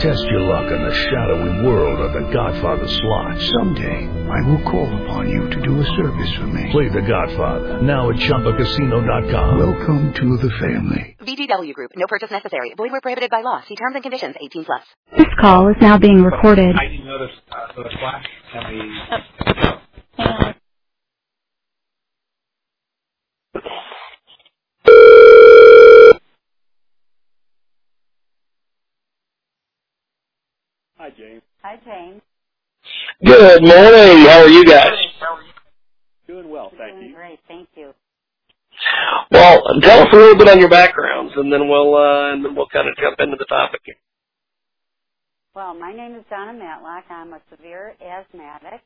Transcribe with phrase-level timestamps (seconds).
[0.00, 3.38] Test your luck in the shadowy world of The Godfather slot.
[3.40, 6.70] Someday, I will call upon you to do a service for me.
[6.72, 9.58] Play The Godfather now at ChumbaCasino.com.
[9.58, 11.16] Welcome to the family.
[11.20, 11.92] VGW Group.
[11.96, 12.74] No purchase necessary.
[12.76, 13.62] Void where prohibited by law.
[13.68, 14.34] See terms and conditions.
[14.40, 14.82] 18 plus.
[15.16, 16.74] This call is now being recorded.
[16.76, 18.26] I didn't notice uh, the flash.
[18.52, 18.64] Can
[20.18, 20.53] we?
[31.04, 31.42] Hi, James.
[31.60, 32.22] Hi, James.
[33.22, 34.24] Good morning.
[34.24, 34.96] How are you guys?
[36.26, 37.14] Doing well, thank Doing you.
[37.14, 37.38] great.
[37.46, 37.92] Thank you.
[39.30, 42.54] Well, tell us a little bit on your backgrounds, and then we'll uh, and then
[42.56, 43.82] we'll kind of jump into the topic.
[43.84, 43.96] here.
[45.54, 47.04] Well, my name is Donna Matlock.
[47.10, 48.80] I'm a severe asthmatic.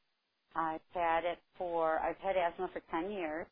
[0.56, 3.46] I've had it for, I've had asthma for 10 years.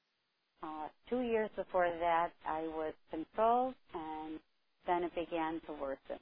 [0.62, 4.40] Uh, two years before that, I was controlled, and
[4.86, 6.18] then it began to worsen.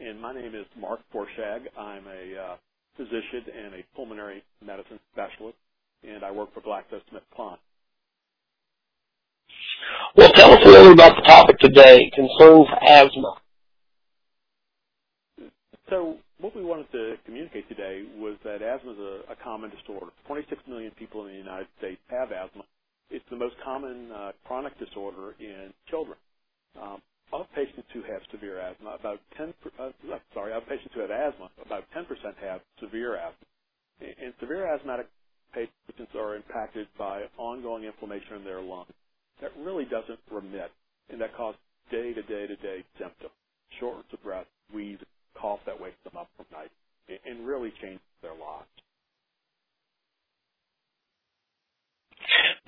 [0.00, 1.66] And my name is Mark Forshag.
[1.76, 2.56] I'm a uh,
[2.96, 5.58] physician and a pulmonary medicine specialist,
[6.04, 7.58] and I work for GlaxoSmithKline.
[10.16, 12.10] Well, tell us a little about the topic today.
[12.14, 13.34] Concerns asthma.
[15.90, 20.12] So what we wanted to communicate today was that asthma is a, a common disorder.
[20.28, 22.62] 26 million people in the United States have asthma.
[23.10, 26.18] It's the most common uh, chronic disorder in children.
[26.80, 27.02] Um,
[27.58, 29.90] patients who have severe asthma, about 10, per- uh,
[30.32, 32.06] sorry, of patients who have asthma, about 10%
[32.38, 33.46] have severe asthma.
[34.00, 35.08] And, severe asthmatic
[35.52, 38.94] patients are impacted by ongoing inflammation in their lungs
[39.40, 40.70] that really doesn't remit,
[41.10, 41.58] and that causes
[41.90, 43.34] day-to-day-to-day symptoms,
[43.80, 44.98] shortness of breath, wheeze,
[45.34, 46.70] cough that wakes them up from night,
[47.08, 48.68] and- and really changes their lives.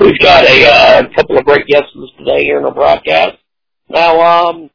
[0.00, 3.38] We've got a uh, couple of great guests today here in our broadcast.
[3.88, 4.70] Now, um,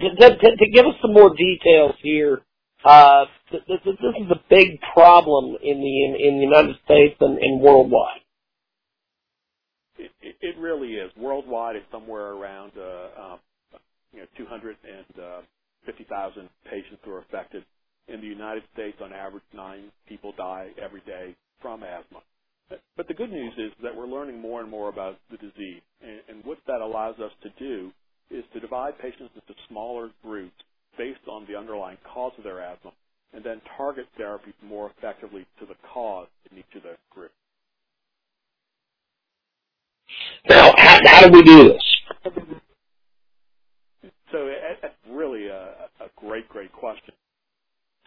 [0.00, 2.40] to, to, to give us some more details here,
[2.84, 3.80] uh, this, this
[4.20, 8.20] is a big problem in the in, in the United States and, and worldwide.
[9.98, 11.10] It, it, it really is.
[11.16, 13.40] Worldwide, it's somewhere around uh, um,
[14.12, 17.64] you know 250,000 patients who are affected.
[18.06, 22.22] In the United States, on average, nine people die every day from asthma.
[22.96, 26.20] But the good news is that we're learning more and more about the disease, and,
[26.28, 27.92] and what that allows us to do
[28.30, 30.54] is to divide patients into smaller groups
[30.96, 32.92] based on the underlying cause of their asthma,
[33.32, 37.34] and then target therapy more effectively to the cause in each of those groups.
[40.48, 41.82] Now, how, how do we do this?
[44.32, 44.48] So
[44.82, 47.14] that's really a, a great, great question.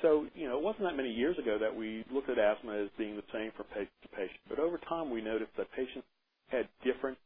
[0.01, 2.89] So, you know, it wasn't that many years ago that we looked at asthma as
[2.97, 4.39] being the same from patient to patient.
[4.49, 6.07] But over time, we noticed that patients
[6.49, 7.17] had different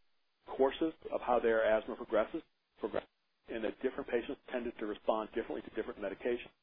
[0.47, 2.41] courses of how their asthma progresses,
[2.89, 3.09] progresses
[3.53, 6.53] and that different patients tended to respond differently to different medications.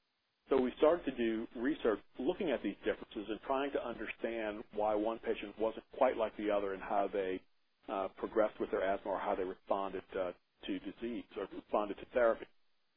[0.50, 4.94] So we started to do research looking at these differences and trying to understand why
[4.94, 7.40] one patient wasn't quite like the other and how they
[7.88, 10.32] uh, progressed with their asthma or how they responded uh,
[10.66, 12.46] to disease or responded to therapy.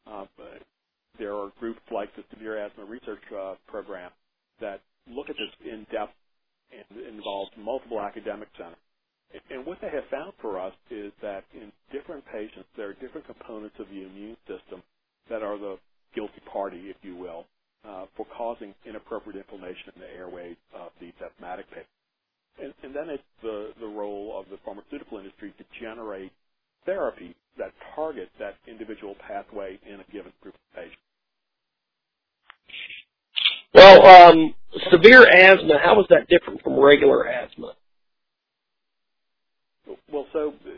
[0.08, 0.26] Uh,
[1.20, 3.22] there are groups like the Severe Asthma Research
[3.68, 4.12] Program
[4.62, 6.14] that look at this in depth
[6.72, 8.78] and involves multiple academic centers.
[9.50, 13.28] And what they have found for us is that in different patients, there are different
[13.28, 14.82] components of the immune system
[15.30, 15.78] that are the
[16.14, 17.46] guilty party, if you will,
[17.88, 21.90] uh, for causing inappropriate inflammation in the airways of these asthmatic patients.
[22.62, 26.32] And, and then it's the, the role of the pharmaceutical industry to generate
[26.86, 31.02] therapy that target that individual pathway in a given group of patients.
[33.74, 34.54] Well, um,
[34.90, 37.74] severe asthma, how is that different from regular asthma?
[40.12, 40.72] Well, so uh,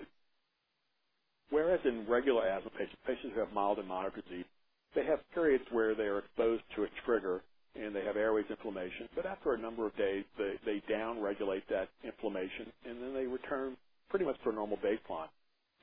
[1.51, 4.45] whereas in regular asthma patients, patients who have mild and moderate disease,
[4.95, 7.41] they have periods where they are exposed to a trigger
[7.75, 11.89] and they have airways inflammation, but after a number of days, they, they down-regulate that
[12.03, 13.77] inflammation and then they return
[14.09, 15.29] pretty much to a normal baseline.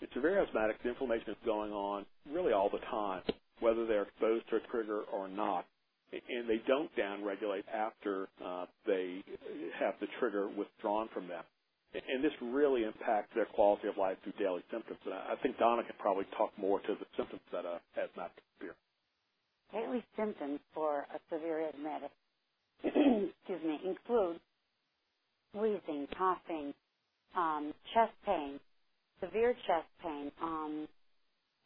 [0.02, 3.22] In severe asthmatics, the inflammation is going on really all the time,
[3.60, 5.66] whether they're exposed to a trigger or not,
[6.12, 9.22] and they don't down-regulate after uh, they
[9.80, 11.44] have the trigger withdrawn from them.
[11.94, 14.98] And this really impacts their quality of life through daily symptoms.
[15.04, 18.80] And I think Donna can probably talk more to the symptoms that a asthmatic experience.
[19.72, 22.10] Daily symptoms for a severe asthmatic,
[22.84, 24.40] excuse me, include
[25.54, 26.74] wheezing, coughing,
[27.36, 28.60] um, chest pain,
[29.20, 30.88] severe chest pain, um,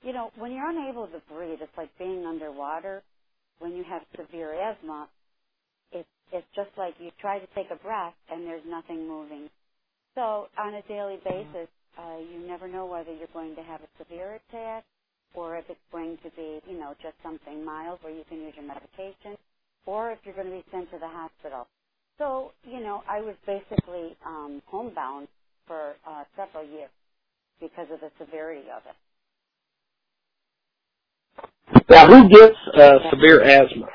[0.02, 3.02] you know, when you're unable to breathe, it's like being underwater.
[3.58, 5.08] When you have severe asthma,
[5.92, 9.50] it's it's just like you try to take a breath and there's nothing moving.
[10.18, 13.88] So on a daily basis, uh, you never know whether you're going to have a
[14.02, 14.82] severe attack
[15.34, 18.52] or if it's going to be, you know, just something mild where you can use
[18.56, 19.38] your medication,
[19.86, 21.68] or if you're going to be sent to the hospital.
[22.18, 25.28] So, you know, I was basically um, homebound
[25.68, 26.90] for uh, several years
[27.60, 29.10] because of the severity of it.
[31.90, 33.86] Now, who gets uh, severe asthma?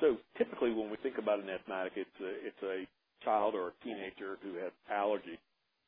[0.00, 2.86] So typically, when we think about an asthmatic, it's a, it's a
[3.24, 5.38] child or a teenager who has allergies.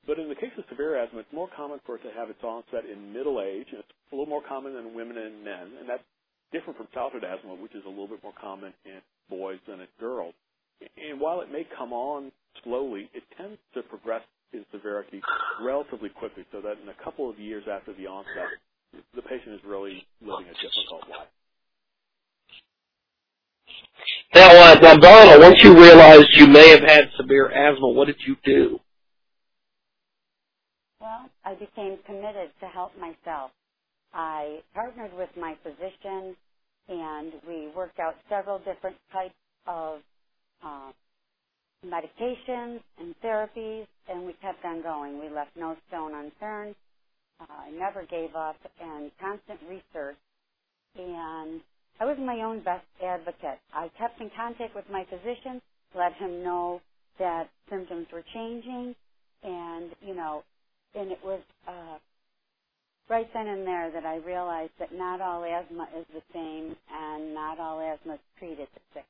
[0.06, 2.43] But in the case of severe asthma, it's more common for it to have its
[2.43, 5.88] onset in middle age, and it's a little more common in women and men, and
[5.88, 6.02] that's
[6.52, 9.00] different from childhood asthma, which is a little bit more common in
[9.31, 10.34] boys than in girls.
[10.99, 12.32] And while it may come on
[12.64, 15.23] slowly, it tends to progress in severity
[15.62, 18.50] relatively quickly, so that in a couple of years after the onset,
[19.14, 21.28] the patient is really living a difficult life.
[24.43, 28.17] Now, uh, now, Donna, once you realized you may have had severe asthma, what did
[28.27, 28.81] you do?
[31.00, 33.53] Well, I became committed to help myself.
[34.12, 36.35] I partnered with my physician
[36.89, 39.35] and we worked out several different types
[39.69, 40.00] of
[40.67, 40.91] uh,
[41.87, 45.21] medications and therapies and we kept on going.
[45.21, 46.75] We left no stone unturned.
[47.41, 50.17] I never gave up and constant research
[50.97, 51.61] and
[52.00, 53.59] I was my own best advocate.
[53.73, 55.61] I kept in contact with my physician,
[55.94, 56.81] let him know
[57.19, 58.94] that symptoms were changing
[59.43, 60.43] and, you know,
[60.94, 61.99] and it was uh,
[63.09, 67.35] right then and there that I realized that not all asthma is the same, and
[67.35, 69.05] not all asthma is treated the same.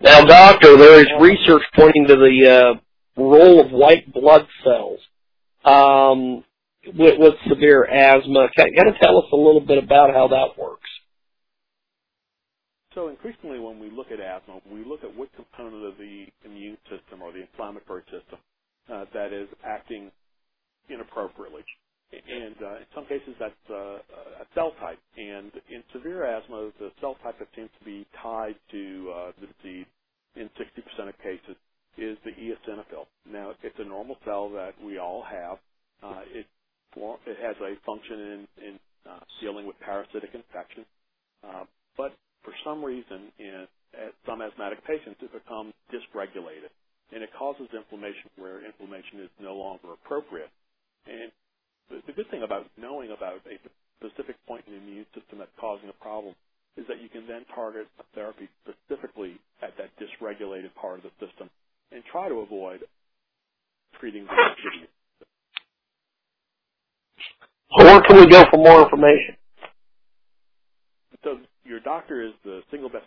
[0.00, 5.00] Now, doctor, there is research pointing to the uh, role of white blood cells
[5.64, 6.44] um,
[6.96, 8.48] with, with severe asthma.
[8.56, 10.88] Can you tell us a little bit about how that works?
[12.94, 16.78] So increasingly when we look at asthma, we look at what component of the immune
[16.90, 18.38] system or the inflammatory system
[18.92, 20.10] uh, that is acting
[20.88, 21.62] inappropriately.
[22.10, 24.00] And uh, in some cases, that's uh,
[24.40, 24.98] a cell type.
[25.16, 29.46] And in severe asthma, the cell type that seems to be tied to uh, the
[29.46, 29.86] disease
[30.34, 31.56] in 60% of cases
[31.98, 33.06] is the eosinophil.
[33.30, 35.58] Now, it's a normal cell that we all have.
[36.02, 36.46] Uh, it,
[36.96, 40.86] it has a function in, in uh, dealing with parasitic infection.
[41.44, 41.64] Uh,
[41.96, 42.14] but
[42.44, 43.66] for some reason, in
[44.26, 46.72] some asthmatic patients, it becomes dysregulated
[47.14, 50.50] and it causes inflammation where inflammation is no longer appropriate.
[51.06, 51.32] And
[51.90, 53.56] the, the good thing about knowing about a
[54.00, 56.34] specific point in the immune system that's causing a problem
[56.76, 61.14] is that you can then target a therapy specifically at that dysregulated part of the
[61.26, 61.50] system
[61.92, 62.80] and try to avoid
[64.00, 64.88] treating the activity.
[67.78, 69.37] So where can we go for more information?
[71.78, 73.06] So your doctor is the single best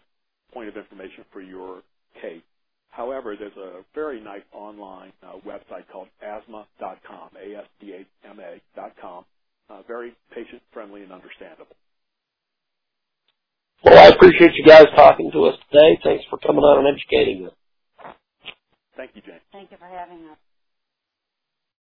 [0.54, 1.82] point of information for your
[2.22, 2.42] case.
[2.90, 9.26] However, there's a very nice online uh, website called asthma.com, A-S-T-H-M-A.com,
[9.70, 11.76] uh, very patient-friendly and understandable.
[13.84, 15.98] Well, I appreciate you guys talking to us today.
[16.04, 17.54] Thanks for coming on and educating us.
[18.98, 19.42] Thank you, James.
[19.52, 20.38] Thank you for having us.